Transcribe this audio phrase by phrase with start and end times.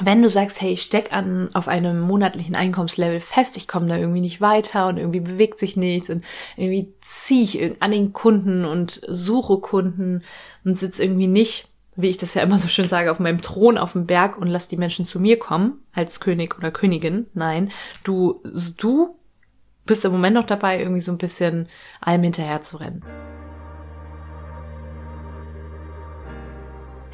[0.00, 3.96] wenn du sagst, hey, ich steck an auf einem monatlichen Einkommenslevel fest, ich komme da
[3.96, 6.24] irgendwie nicht weiter und irgendwie bewegt sich nichts und
[6.56, 10.22] irgendwie ziehe ich an den Kunden und suche Kunden
[10.64, 13.76] und sitze irgendwie nicht, wie ich das ja immer so schön sage, auf meinem Thron
[13.76, 17.26] auf dem Berg und lass die Menschen zu mir kommen als König oder Königin.
[17.34, 17.72] Nein,
[18.04, 18.40] du
[18.76, 19.16] du
[19.84, 21.66] bist im Moment noch dabei, irgendwie so ein bisschen
[22.00, 23.02] allem hinterher zu rennen.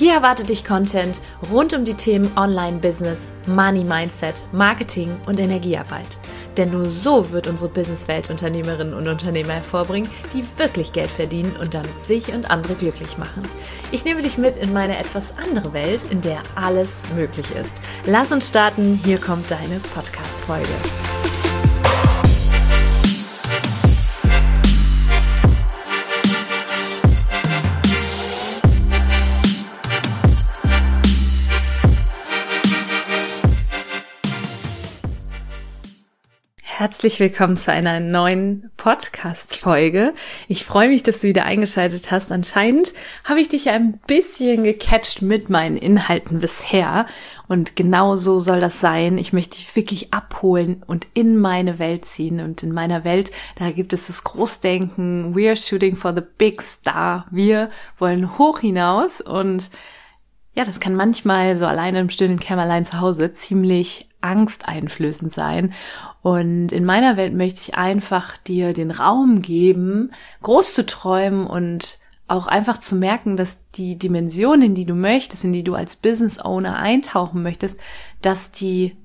[0.00, 1.20] Hier erwartet dich Content
[1.52, 6.18] rund um die Themen Online-Business, Money-Mindset, Marketing und Energiearbeit.
[6.56, 11.74] Denn nur so wird unsere Businesswelt Unternehmerinnen und Unternehmer hervorbringen, die wirklich Geld verdienen und
[11.74, 13.42] damit sich und andere glücklich machen.
[13.92, 17.82] Ich nehme dich mit in meine etwas andere Welt, in der alles möglich ist.
[18.06, 20.66] Lass uns starten, hier kommt deine Podcast-Folge.
[36.80, 40.14] Herzlich willkommen zu einer neuen Podcast-Folge.
[40.48, 42.32] Ich freue mich, dass du wieder eingeschaltet hast.
[42.32, 47.04] Anscheinend habe ich dich ja ein bisschen gecatcht mit meinen Inhalten bisher.
[47.48, 49.18] Und genau so soll das sein.
[49.18, 52.40] Ich möchte dich wirklich abholen und in meine Welt ziehen.
[52.40, 55.36] Und in meiner Welt, da gibt es das Großdenken.
[55.36, 57.26] We are shooting for the big star.
[57.30, 59.70] Wir wollen hoch hinaus und
[60.54, 65.72] ja, das kann manchmal so alleine im stillen Kämmerlein zu Hause ziemlich angsteinflößend sein.
[66.22, 70.10] Und in meiner Welt möchte ich einfach dir den Raum geben,
[70.42, 75.44] groß zu träumen und auch einfach zu merken, dass die Dimensionen, in die du möchtest,
[75.44, 77.80] in die du als Business Owner eintauchen möchtest,
[78.22, 78.96] dass die,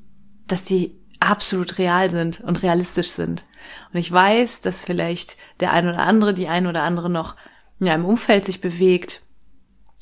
[0.48, 3.46] dass die absolut real sind und realistisch sind.
[3.92, 7.36] Und ich weiß, dass vielleicht der ein oder andere, die ein oder andere noch
[7.80, 9.22] ja, im Umfeld sich bewegt,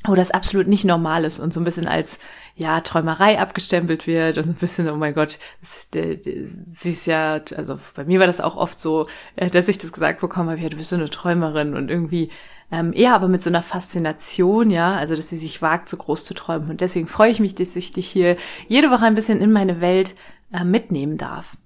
[0.05, 2.19] wo das absolut nicht normal ist und so ein bisschen als
[2.55, 7.79] ja Träumerei abgestempelt wird und so ein bisschen oh mein Gott sie ist ja also
[7.95, 10.69] bei mir war das auch oft so äh, dass ich das gesagt bekommen habe ja
[10.69, 12.29] du bist so eine Träumerin und irgendwie
[12.71, 16.25] ähm, eher aber mit so einer Faszination ja also dass sie sich wagt so groß
[16.25, 18.35] zu träumen und deswegen freue ich mich dass ich dich hier
[18.67, 20.15] jede Woche ein bisschen in meine Welt
[20.53, 21.57] äh, mitnehmen darf.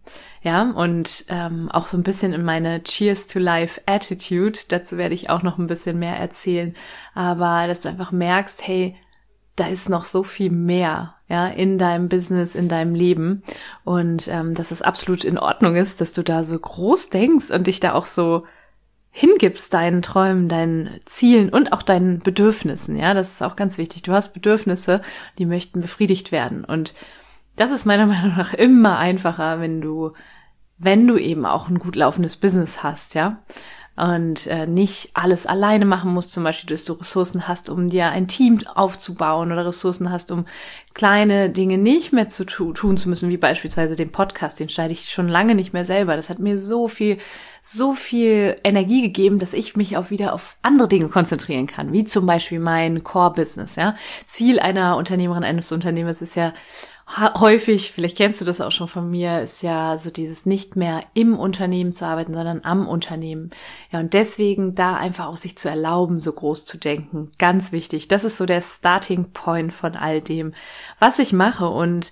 [0.42, 4.58] Ja, und ähm, auch so ein bisschen in meine Cheers to Life Attitude.
[4.70, 6.74] Dazu werde ich auch noch ein bisschen mehr erzählen.
[7.14, 8.96] Aber dass du einfach merkst, hey,
[9.58, 13.44] da ist noch so viel mehr, ja, in deinem Business, in deinem Leben.
[13.84, 17.68] Und ähm, dass es absolut in Ordnung ist, dass du da so groß denkst und
[17.68, 18.46] dich da auch so
[19.10, 22.96] hingibst deinen Träumen, deinen Zielen und auch deinen Bedürfnissen.
[22.96, 24.04] Ja, das ist auch ganz wichtig.
[24.04, 25.02] Du hast Bedürfnisse,
[25.40, 26.64] die möchten befriedigt werden.
[26.64, 26.94] Und
[27.58, 30.14] das ist meiner Meinung nach immer einfacher, wenn du,
[30.78, 33.44] wenn du eben auch ein gut laufendes Business hast, ja.
[34.00, 38.10] Und äh, nicht alles alleine machen musst, zum Beispiel, dass du Ressourcen hast, um dir
[38.10, 40.46] ein Team aufzubauen oder Ressourcen hast, um
[40.94, 44.94] kleine Dinge nicht mehr zu tu tun zu müssen, wie beispielsweise den Podcast, den schneide
[44.94, 46.16] ich schon lange nicht mehr selber.
[46.16, 47.18] Das hat mir so viel,
[47.64, 52.06] so viel Energie gegeben, dass ich mich auch wieder auf andere Dinge konzentrieren kann, wie
[52.06, 53.78] zum Beispiel mein Core-Business.
[53.78, 53.96] Ja?
[54.26, 56.54] Ziel einer Unternehmerin, eines Unternehmers ist ja
[57.16, 61.04] häufig, vielleicht kennst du das auch schon von mir, ist ja so dieses nicht mehr
[61.14, 63.52] im Unternehmen zu arbeiten, sondern am Unternehmen.
[63.92, 67.32] Ja, und deswegen da einfach auch sich zu erlauben, so groß zu denken.
[67.40, 68.10] Ganz wichtig.
[68.10, 70.54] Das ist so der Starting Point von all dem,
[71.00, 71.70] was ich mache.
[71.70, 72.12] Und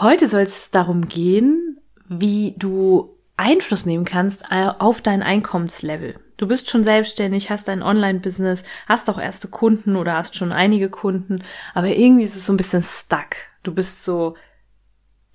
[0.00, 1.78] heute soll es darum gehen,
[2.08, 6.14] wie du Einfluss nehmen kannst auf dein Einkommenslevel.
[6.38, 10.88] Du bist schon selbstständig, hast ein Online-Business, hast auch erste Kunden oder hast schon einige
[10.90, 11.42] Kunden,
[11.74, 13.36] aber irgendwie ist es so ein bisschen stuck.
[13.62, 14.36] Du bist so,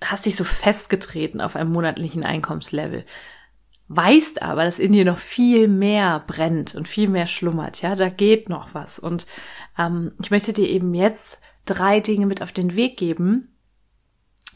[0.01, 3.05] hast dich so festgetreten auf einem monatlichen Einkommenslevel.
[3.89, 7.81] Weißt aber, dass in dir noch viel mehr brennt und viel mehr schlummert.
[7.81, 8.99] Ja, da geht noch was.
[8.99, 9.27] Und
[9.77, 13.55] ähm, ich möchte dir eben jetzt drei Dinge mit auf den Weg geben,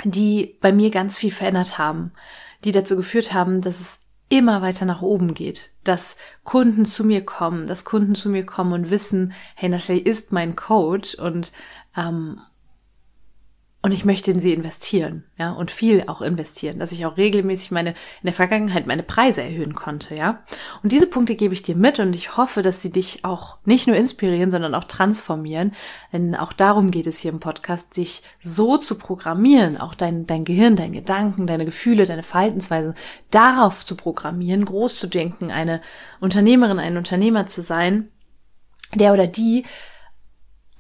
[0.04, 2.12] die bei mir ganz viel verändert haben,
[2.66, 7.24] die dazu geführt haben, dass es immer weiter nach oben geht, dass Kunden zu mir
[7.24, 11.52] kommen, dass Kunden zu mir kommen und wissen, hey, Natalie ist mein Coach und
[11.98, 12.40] ähm,
[13.84, 17.72] und ich möchte in sie investieren, ja, und viel auch investieren, dass ich auch regelmäßig
[17.72, 20.44] meine, in der Vergangenheit meine Preise erhöhen konnte, ja.
[20.84, 23.88] Und diese Punkte gebe ich dir mit und ich hoffe, dass sie dich auch nicht
[23.88, 25.72] nur inspirieren, sondern auch transformieren.
[26.14, 30.46] Denn auch darum geht es hier im Podcast, dich so zu programmieren, auch dein, dein
[30.46, 32.94] Gehirn, deine Gedanken, deine Gefühle, deine Verhaltensweise
[33.32, 35.82] darauf zu programmieren, groß zu denken, eine
[36.20, 38.10] Unternehmerin, ein Unternehmer zu sein,
[38.94, 39.64] der oder die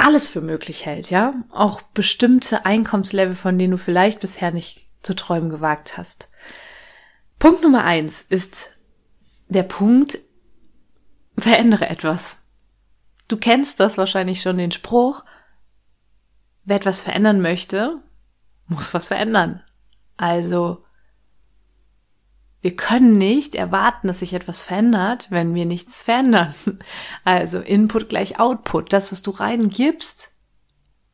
[0.01, 1.33] alles für möglich hält, ja.
[1.51, 6.30] Auch bestimmte Einkommenslevel, von denen du vielleicht bisher nicht zu träumen gewagt hast.
[7.39, 8.71] Punkt Nummer eins ist
[9.48, 10.19] der Punkt,
[11.38, 12.38] verändere etwas.
[13.27, 15.24] Du kennst das wahrscheinlich schon, den Spruch,
[16.63, 18.01] wer etwas verändern möchte,
[18.68, 19.63] muss was verändern.
[20.18, 20.86] Also,
[22.62, 26.54] wir können nicht erwarten, dass sich etwas verändert, wenn wir nichts verändern.
[27.25, 28.94] Also Input gleich Output.
[28.94, 30.30] Das, was du reingibst,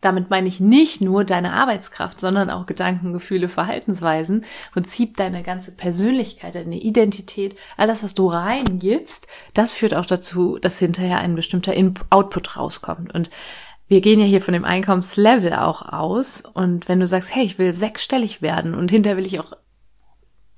[0.02, 5.72] damit meine ich nicht nur deine Arbeitskraft, sondern auch Gedanken, Gefühle, Verhaltensweisen, Prinzip deine ganze
[5.72, 11.74] Persönlichkeit, deine Identität, alles, was du reingibst, das führt auch dazu, dass hinterher ein bestimmter
[12.10, 13.14] Output rauskommt.
[13.14, 13.30] Und
[13.88, 16.42] wir gehen ja hier von dem Einkommenslevel auch aus.
[16.42, 19.54] Und wenn du sagst, hey, ich will sechsstellig werden und hinterher will ich auch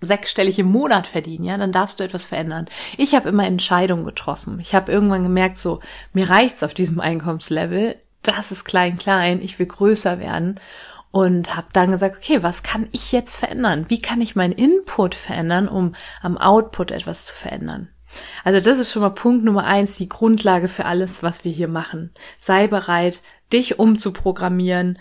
[0.01, 2.67] sechsstellig im Monat verdienen, ja, dann darfst du etwas verändern.
[2.97, 4.59] Ich habe immer Entscheidungen getroffen.
[4.59, 5.79] Ich habe irgendwann gemerkt, so
[6.13, 10.59] mir reicht's auf diesem Einkommenslevel das ist klein, klein, ich will größer werden
[11.11, 13.85] und habe dann gesagt, okay, was kann ich jetzt verändern?
[13.87, 17.89] Wie kann ich meinen Input verändern, um am Output etwas zu verändern?
[18.43, 21.67] Also das ist schon mal Punkt Nummer eins, die Grundlage für alles, was wir hier
[21.67, 22.11] machen.
[22.39, 23.21] Sei bereit,
[23.53, 24.97] dich umzuprogrammieren,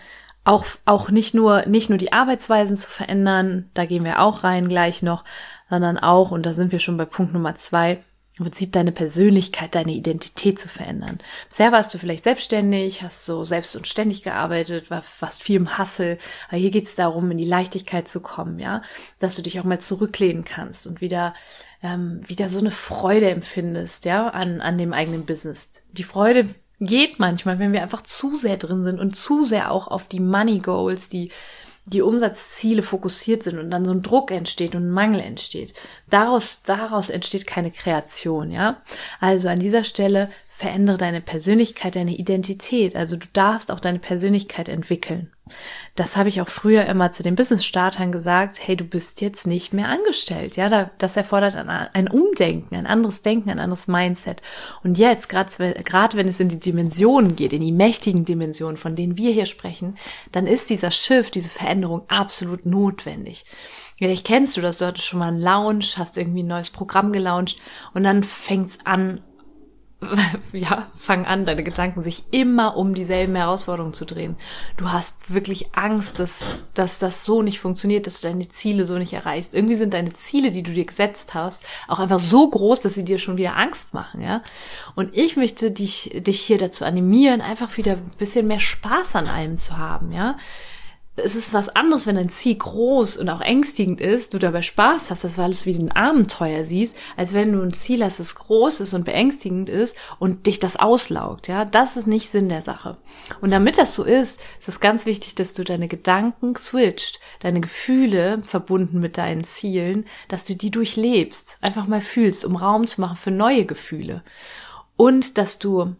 [0.48, 4.68] auch, auch nicht nur, nicht nur die Arbeitsweisen zu verändern, da gehen wir auch rein
[4.68, 5.24] gleich noch,
[5.68, 8.02] sondern auch, und da sind wir schon bei Punkt Nummer zwei,
[8.38, 11.18] im Prinzip deine Persönlichkeit, deine Identität zu verändern.
[11.48, 15.76] Bisher warst du vielleicht selbstständig, hast so selbst und ständig gearbeitet, war fast viel im
[15.76, 16.18] Hassel.
[16.48, 18.82] Aber hier geht es darum, in die Leichtigkeit zu kommen, ja,
[19.18, 21.34] dass du dich auch mal zurücklehnen kannst und wieder
[21.82, 25.72] ähm, wieder so eine Freude empfindest, ja, an an dem eigenen Business.
[25.92, 26.46] Die Freude
[26.80, 30.20] geht manchmal, wenn wir einfach zu sehr drin sind und zu sehr auch auf die
[30.20, 31.30] Money Goals, die
[31.88, 35.72] die Umsatzziele fokussiert sind und dann so ein Druck entsteht und ein Mangel entsteht.
[36.10, 38.82] Daraus, daraus entsteht keine Kreation, ja.
[39.20, 42.96] Also an dieser Stelle verändere deine Persönlichkeit, deine Identität.
[42.96, 45.30] Also du darfst auch deine Persönlichkeit entwickeln.
[45.94, 49.72] Das habe ich auch früher immer zu den Business-Startern gesagt, hey, du bist jetzt nicht
[49.72, 50.56] mehr angestellt.
[50.56, 54.42] Ja, das erfordert ein Umdenken, ein anderes Denken, ein anderes Mindset.
[54.82, 59.16] Und jetzt, gerade wenn es in die Dimensionen geht, in die mächtigen Dimensionen, von denen
[59.16, 59.96] wir hier sprechen,
[60.32, 63.44] dann ist dieser Shift, diese Veränderung absolut notwendig.
[63.96, 67.10] Vielleicht kennst du das, du hattest schon mal einen Lounge, hast irgendwie ein neues Programm
[67.12, 67.58] gelauncht
[67.94, 69.20] und dann fängt's an,
[70.52, 74.36] ja, fang an, deine Gedanken sich immer um dieselben Herausforderungen zu drehen.
[74.76, 78.96] Du hast wirklich Angst, dass, dass das so nicht funktioniert, dass du deine Ziele so
[78.96, 79.54] nicht erreichst.
[79.54, 83.04] Irgendwie sind deine Ziele, die du dir gesetzt hast, auch einfach so groß, dass sie
[83.04, 84.42] dir schon wieder Angst machen, ja.
[84.94, 89.26] Und ich möchte dich, dich hier dazu animieren, einfach wieder ein bisschen mehr Spaß an
[89.26, 90.36] allem zu haben, ja
[91.18, 95.10] es ist was anderes, wenn ein Ziel groß und auch ängstigend ist, du dabei Spaß
[95.10, 98.34] hast, das du alles wie ein Abenteuer siehst, als wenn du ein Ziel hast, das
[98.34, 101.64] groß ist und beängstigend ist und dich das auslaugt, ja.
[101.64, 102.96] Das ist nicht Sinn der Sache.
[103.40, 107.60] Und damit das so ist, ist es ganz wichtig, dass du deine Gedanken switcht, deine
[107.60, 113.00] Gefühle verbunden mit deinen Zielen, dass du die durchlebst, einfach mal fühlst, um Raum zu
[113.00, 114.22] machen für neue Gefühle.
[114.96, 115.94] Und dass du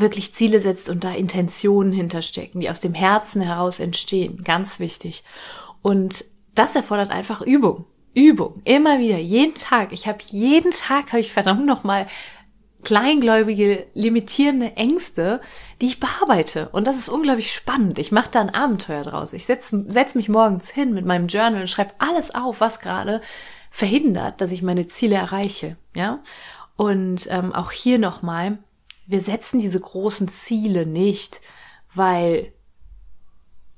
[0.00, 4.42] wirklich Ziele setzt und da Intentionen hinterstecken, die aus dem Herzen heraus entstehen.
[4.44, 5.24] Ganz wichtig.
[5.82, 7.84] Und das erfordert einfach Übung.
[8.14, 8.62] Übung.
[8.64, 9.18] Immer wieder.
[9.18, 9.92] Jeden Tag.
[9.92, 12.06] Ich habe jeden Tag, habe ich verdammt nochmal
[12.82, 15.40] kleingläubige, limitierende Ängste,
[15.80, 16.68] die ich bearbeite.
[16.68, 17.98] Und das ist unglaublich spannend.
[17.98, 19.32] Ich mache da ein Abenteuer draus.
[19.32, 23.20] Ich setze setz mich morgens hin mit meinem Journal und schreibe alles auf, was gerade
[23.70, 25.76] verhindert, dass ich meine Ziele erreiche.
[25.96, 26.20] Ja.
[26.76, 28.58] Und ähm, auch hier nochmal,
[29.06, 31.40] wir setzen diese großen Ziele nicht,
[31.94, 32.52] weil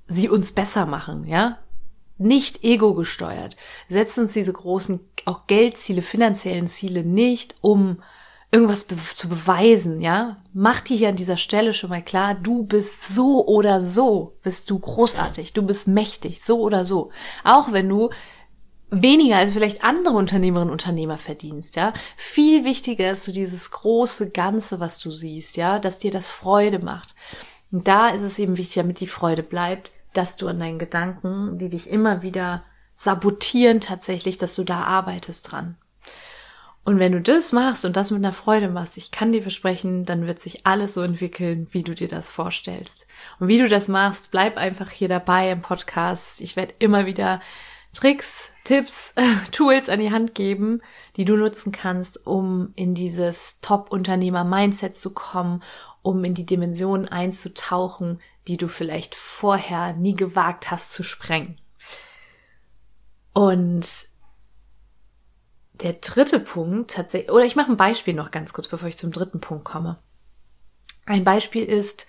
[0.07, 1.59] sie uns besser machen, ja?
[2.17, 3.57] Nicht ego gesteuert.
[3.87, 8.03] Wir setzen uns diese großen, auch Geldziele, finanziellen Ziele nicht, um
[8.51, 10.39] irgendwas be zu beweisen, ja?
[10.55, 14.71] Mach dir hier an dieser Stelle schon mal klar, du bist so oder so, bist
[14.71, 17.11] du großartig, du bist mächtig, so oder so.
[17.45, 18.11] Auch wenn du
[18.91, 21.93] weniger als vielleicht andere Unternehmerinnen und Unternehmer verdienst, ja.
[22.17, 26.79] Viel wichtiger ist so dieses große Ganze, was du siehst, ja, dass dir das Freude
[26.79, 27.15] macht.
[27.71, 31.59] Und da ist es eben wichtig, damit die Freude bleibt, dass du an deinen Gedanken,
[31.59, 32.65] die dich immer wieder
[32.95, 35.77] sabotieren tatsächlich, dass du da arbeitest dran.
[36.85, 40.07] Und wenn du das machst und das mit einer Freude machst, ich kann dir versprechen,
[40.07, 43.07] dann wird sich alles so entwickeln, wie du dir das vorstellst.
[43.39, 46.41] Und wie du das machst, bleib einfach hier dabei im Podcast.
[46.41, 47.43] Ich werde immer wieder
[47.93, 49.15] Tricks, Tipps,
[49.51, 50.83] Tools an die Hand geben,
[51.17, 55.63] die du nutzen kannst, um in dieses Top-Unternehmer-Mindset zu kommen,
[56.03, 61.61] um in die Dimensionen einzutauchen, die du vielleicht vorher nie gewagt hast zu sprengen.
[63.33, 64.09] Und
[65.75, 69.13] der dritte Punkt tatsächlich, oder ich mache ein Beispiel noch ganz kurz, bevor ich zum
[69.13, 69.99] dritten Punkt komme.
[71.07, 72.07] Ein Beispiel ist,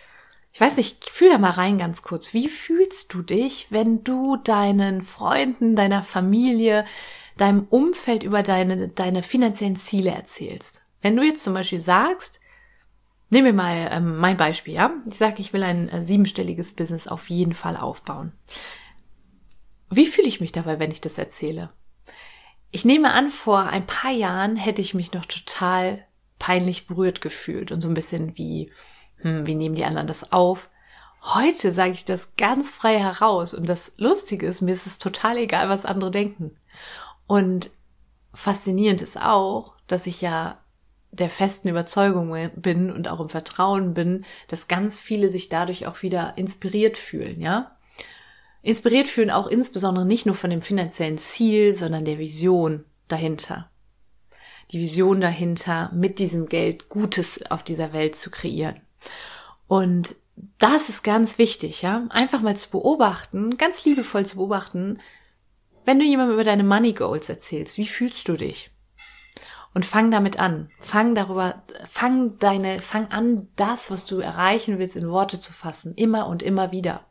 [0.60, 2.34] Ich weiß nicht, fühl da mal rein ganz kurz.
[2.34, 6.84] Wie fühlst du dich, wenn du deinen Freunden, deiner Familie,
[7.38, 10.82] deinem Umfeld über deine, deine finanziellen Ziele erzählst?
[11.02, 12.42] Wenn du jetzt zum Beispiel sagst,
[13.30, 14.92] nehmen wir mal ähm, mein Beispiel, ja?
[15.10, 18.34] Ich sage, ich will ein äh, siebenstelliges Business auf jeden Fall aufbauen.
[19.90, 21.70] Wie fühle ich mich dabei, wenn ich das erzähle?
[22.70, 26.06] Ich nehme an, vor ein paar Jahren hätte ich mich noch total
[26.38, 28.74] peinlich berührt gefühlt und so ein bisschen wie,
[29.22, 30.70] hm, wie nehmen die anderen das auf?
[31.22, 35.38] Heute sage ich das ganz frei heraus und das Lustige ist, mir ist es total
[35.38, 36.56] egal, was andere denken.
[37.28, 37.72] Und
[38.34, 40.60] faszinierend ist auch, dass ich ja
[41.12, 46.02] der festen Überzeugung bin und auch im Vertrauen bin, dass ganz viele sich dadurch auch
[46.04, 47.76] wieder inspiriert fühlen, ja?
[48.62, 53.70] Inspiriert fühlen auch insbesondere nicht nur von dem finanziellen Ziel, sondern der Vision dahinter.
[54.72, 58.80] Die Vision dahinter, mit diesem Geld Gutes auf dieser Welt zu kreieren.
[59.68, 60.16] Und
[60.58, 62.06] das ist ganz wichtig, ja?
[62.10, 65.00] Einfach mal zu beobachten, ganz liebevoll zu beobachten,
[65.86, 68.72] wenn du jemandem über deine Money Goals erzählst, wie fühlst du dich?
[69.74, 70.72] Und fang damit an.
[70.80, 75.94] Fang darüber, fang deine, fang an, das, was du erreichen willst, in Worte zu fassen.
[75.96, 77.06] Immer und immer wieder.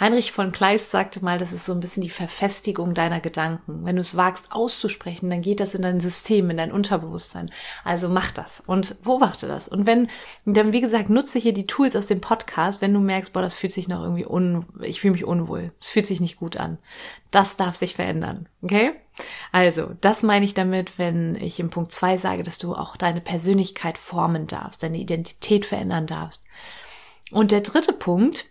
[0.00, 3.84] Heinrich von Kleist sagte mal, das ist so ein bisschen die Verfestigung deiner Gedanken.
[3.84, 7.50] Wenn du es wagst auszusprechen, dann geht das in dein System, in dein Unterbewusstsein.
[7.84, 9.68] Also mach das und beobachte das.
[9.68, 10.08] Und wenn,
[10.44, 13.54] dann wie gesagt, nutze hier die Tools aus dem Podcast, wenn du merkst, boah, das
[13.54, 15.72] fühlt sich noch irgendwie un, ich fühle mich unwohl.
[15.80, 16.78] Es fühlt sich nicht gut an.
[17.30, 18.48] Das darf sich verändern.
[18.62, 18.92] Okay?
[19.52, 23.20] Also, das meine ich damit, wenn ich im Punkt zwei sage, dass du auch deine
[23.20, 26.44] Persönlichkeit formen darfst, deine Identität verändern darfst.
[27.30, 28.46] Und der dritte Punkt,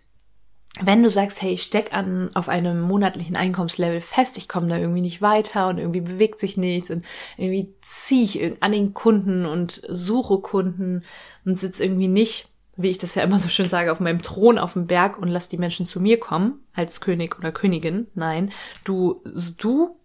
[0.80, 4.78] wenn du sagst, hey, ich steck an auf einem monatlichen Einkommenslevel fest, ich komme da
[4.78, 7.04] irgendwie nicht weiter und irgendwie bewegt sich nichts und
[7.36, 11.04] irgendwie ziehe ich an den Kunden und suche Kunden
[11.44, 14.58] und sitze irgendwie nicht, wie ich das ja immer so schön sage, auf meinem Thron
[14.58, 18.06] auf dem Berg und lass die Menschen zu mir kommen als König oder Königin.
[18.14, 18.50] Nein,
[18.84, 19.22] du
[19.58, 19.98] du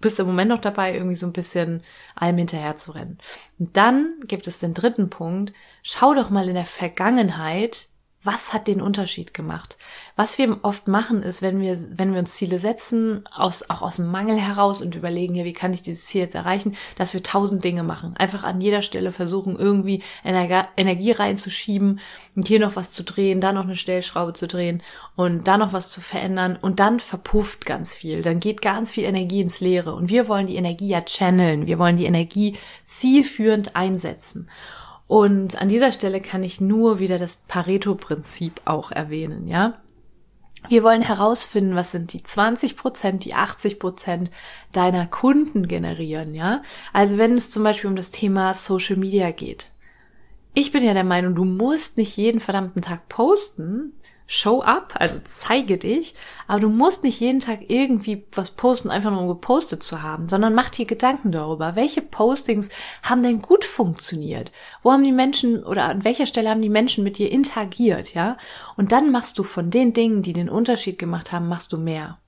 [0.00, 1.82] bist im Moment noch dabei, irgendwie so ein bisschen
[2.14, 3.18] allem hinterher zu rennen.
[3.58, 5.52] Und dann gibt es den dritten Punkt.
[5.82, 7.88] Schau doch mal in der Vergangenheit,
[8.26, 9.78] was hat den Unterschied gemacht?
[10.16, 13.96] Was wir oft machen ist, wenn wir, wenn wir uns Ziele setzen, aus, auch aus
[13.96, 17.22] dem Mangel heraus und überlegen, ja, wie kann ich dieses Ziel jetzt erreichen, dass wir
[17.22, 18.16] tausend Dinge machen.
[18.16, 22.00] Einfach an jeder Stelle versuchen, irgendwie Energie reinzuschieben
[22.34, 24.82] und hier noch was zu drehen, da noch eine Stellschraube zu drehen
[25.14, 28.22] und da noch was zu verändern und dann verpufft ganz viel.
[28.22, 31.66] Dann geht ganz viel Energie ins Leere und wir wollen die Energie ja channeln.
[31.66, 34.48] Wir wollen die Energie zielführend einsetzen.
[35.06, 39.74] Und an dieser Stelle kann ich nur wieder das Pareto-Prinzip auch erwähnen, ja.
[40.68, 44.30] Wir wollen herausfinden, was sind die 20 Prozent, die 80 Prozent
[44.72, 46.62] deiner Kunden generieren, ja.
[46.92, 49.70] Also wenn es zum Beispiel um das Thema Social Media geht.
[50.54, 53.92] Ich bin ja der Meinung, du musst nicht jeden verdammten Tag posten,
[54.26, 56.14] show up, also zeige dich,
[56.48, 60.28] aber du musst nicht jeden Tag irgendwie was posten, einfach nur um gepostet zu haben,
[60.28, 62.68] sondern mach dir Gedanken darüber, welche Postings
[63.02, 64.52] haben denn gut funktioniert?
[64.82, 68.36] Wo haben die Menschen oder an welcher Stelle haben die Menschen mit dir interagiert, ja?
[68.76, 72.18] Und dann machst du von den Dingen, die den Unterschied gemacht haben, machst du mehr.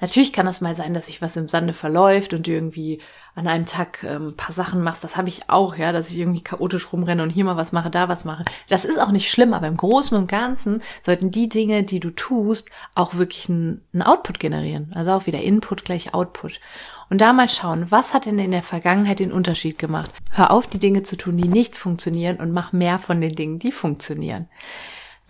[0.00, 3.00] Natürlich kann das mal sein, dass sich was im Sande verläuft und du irgendwie
[3.34, 5.04] an einem Tag ähm, ein paar Sachen machst.
[5.04, 7.90] Das habe ich auch, ja, dass ich irgendwie chaotisch rumrenne und hier mal was mache,
[7.90, 8.44] da was mache.
[8.68, 12.10] Das ist auch nicht schlimm, aber im Großen und Ganzen sollten die Dinge, die du
[12.10, 14.92] tust, auch wirklich einen Output generieren.
[14.94, 16.60] Also auch wieder Input gleich Output.
[17.08, 20.12] Und da mal schauen, was hat denn in der Vergangenheit den Unterschied gemacht?
[20.30, 23.58] Hör auf, die Dinge zu tun, die nicht funktionieren und mach mehr von den Dingen,
[23.58, 24.48] die funktionieren.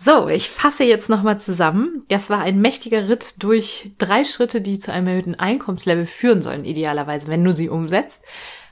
[0.03, 2.03] So, ich fasse jetzt nochmal zusammen.
[2.07, 6.65] Das war ein mächtiger Ritt durch drei Schritte, die zu einem erhöhten Einkommenslevel führen sollen,
[6.65, 8.25] idealerweise, wenn du sie umsetzt.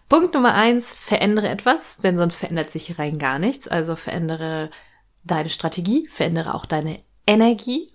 [0.07, 3.67] Punkt Nummer eins, verändere etwas, denn sonst verändert sich rein gar nichts.
[3.67, 4.71] Also verändere
[5.23, 7.93] deine Strategie, verändere auch deine Energie.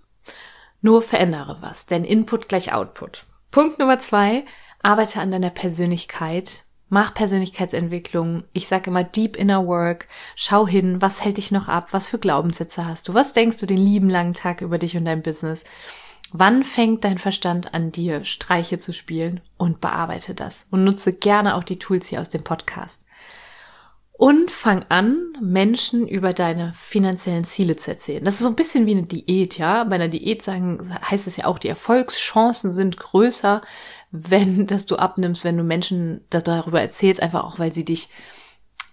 [0.79, 3.25] Nur verändere was, denn Input gleich Output.
[3.51, 4.45] Punkt Nummer zwei,
[4.81, 8.43] arbeite an deiner Persönlichkeit, Mach Persönlichkeitsentwicklung.
[8.53, 10.07] Ich sage immer Deep Inner Work.
[10.35, 11.87] Schau hin, was hält dich noch ab?
[11.91, 13.13] Was für Glaubenssätze hast du?
[13.13, 15.63] Was denkst du den lieben langen Tag über dich und dein Business?
[16.31, 19.41] Wann fängt dein Verstand an dir Streiche zu spielen?
[19.57, 20.67] Und bearbeite das.
[20.69, 23.04] Und nutze gerne auch die Tools hier aus dem Podcast.
[24.17, 28.23] Und fang an, Menschen über deine finanziellen Ziele zu erzählen.
[28.23, 29.83] Das ist so ein bisschen wie eine Diät, ja.
[29.83, 30.79] Bei einer Diät sagen,
[31.09, 33.61] heißt es ja auch, die Erfolgschancen sind größer,
[34.11, 38.07] wenn, dass du abnimmst, wenn du Menschen darüber erzählst, einfach auch, weil sie dich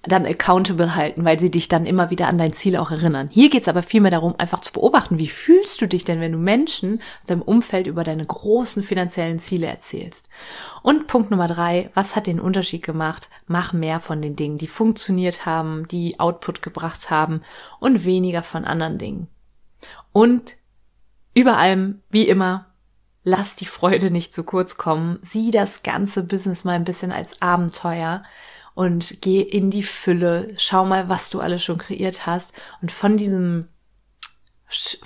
[0.05, 3.29] dann accountable halten, weil sie dich dann immer wieder an dein Ziel auch erinnern.
[3.31, 6.39] Hier geht's aber vielmehr darum, einfach zu beobachten, wie fühlst du dich denn, wenn du
[6.39, 10.29] Menschen aus deinem Umfeld über deine großen finanziellen Ziele erzählst.
[10.83, 13.31] Und Punkt Nummer drei, was hat den Unterschied gemacht?
[13.47, 17.43] Mach mehr von den Dingen, die funktioniert haben, die Output gebracht haben
[17.79, 19.29] und weniger von anderen Dingen.
[20.11, 20.57] Und
[21.33, 22.67] über allem, wie immer,
[23.23, 25.19] lass die Freude nicht zu kurz kommen.
[25.23, 28.23] Sieh das ganze Business mal ein bisschen als Abenteuer
[28.75, 30.55] und geh in die Fülle.
[30.57, 32.52] Schau mal, was du alles schon kreiert hast.
[32.81, 33.69] Und von diesem,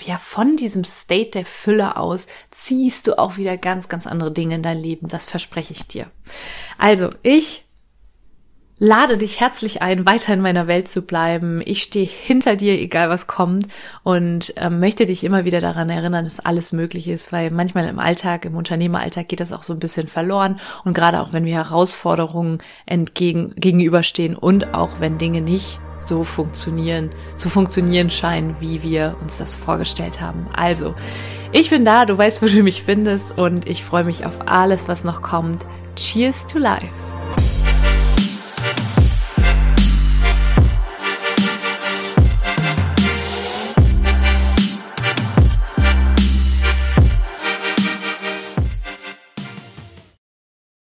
[0.04, 4.56] ja, von diesem State der Fülle aus ziehst du auch wieder ganz, ganz andere Dinge
[4.56, 5.08] in dein Leben.
[5.08, 6.10] Das verspreche ich dir.
[6.78, 7.65] Also, ich
[8.78, 11.62] lade dich herzlich ein, weiter in meiner Welt zu bleiben.
[11.64, 13.66] Ich stehe hinter dir, egal was kommt
[14.02, 17.98] und äh, möchte dich immer wieder daran erinnern, dass alles möglich ist, weil manchmal im
[17.98, 21.54] Alltag, im Unternehmeralltag geht das auch so ein bisschen verloren und gerade auch wenn wir
[21.54, 29.16] Herausforderungen entgegen gegenüberstehen und auch wenn Dinge nicht so funktionieren, zu funktionieren scheinen, wie wir
[29.22, 30.46] uns das vorgestellt haben.
[30.54, 30.94] Also,
[31.50, 34.86] ich bin da, du weißt, wo du mich findest und ich freue mich auf alles,
[34.86, 35.66] was noch kommt.
[35.96, 37.15] Cheers to life!